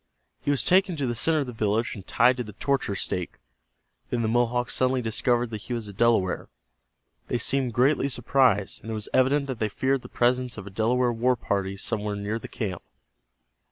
He 0.41 0.49
was 0.49 0.63
taken 0.63 0.95
to 0.95 1.05
the 1.05 1.13
center 1.13 1.41
of 1.41 1.45
the 1.45 1.53
village 1.53 1.93
and 1.93 2.07
tied 2.07 2.35
to 2.37 2.43
the 2.43 2.53
torture 2.53 2.95
stake. 2.95 3.37
Then 4.09 4.23
the 4.23 4.27
Mohawks 4.27 4.73
suddenly 4.73 5.03
discovered 5.03 5.51
that 5.51 5.61
he 5.61 5.73
was 5.73 5.87
a 5.87 5.93
Delaware. 5.93 6.49
They 7.27 7.37
seemed 7.37 7.73
greatly 7.75 8.09
surprised, 8.09 8.81
and 8.81 8.89
it 8.89 8.95
was 8.95 9.09
evident 9.13 9.45
that 9.45 9.59
they 9.59 9.69
feared 9.69 10.01
the 10.01 10.09
presence 10.09 10.57
of 10.57 10.65
a 10.65 10.71
Delaware 10.71 11.13
war 11.13 11.35
party 11.35 11.77
somewhere 11.77 12.15
near 12.15 12.39
the 12.39 12.47
camp. 12.47 12.81